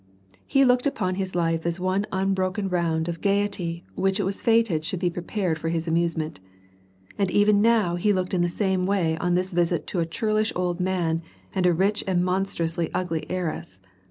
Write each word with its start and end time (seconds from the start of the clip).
He 0.47 0.65
looked 0.65 0.87
upon 0.87 1.13
his 1.13 1.35
life 1.35 1.63
as 1.63 1.79
one 1.79 2.07
unbroken 2.11 2.69
round 2.69 3.07
of 3.07 3.21
gayety 3.21 3.85
which 3.93 4.19
it 4.19 4.23
was 4.23 4.41
fated 4.41 4.83
should 4.83 4.99
be 4.99 5.11
prepared 5.11 5.59
for 5.59 5.69
his 5.69 5.87
amuse 5.87 6.17
ment. 6.17 6.39
And 7.19 7.29
even 7.29 7.61
now 7.61 7.97
he 7.97 8.11
looked 8.11 8.33
in 8.33 8.41
the 8.41 8.49
same 8.49 8.87
way 8.87 9.15
on 9.19 9.35
this 9.35 9.51
visit 9.51 9.85
to 9.93 9.99
a 9.99 10.05
churlish 10.07 10.51
old 10.55 10.79
man 10.79 11.21
and 11.53 11.67
a 11.67 11.73
rich 11.75 12.03
and 12.07 12.25
monstrously 12.25 12.89
ugly 12.95 13.27
heiress. 13.29 13.79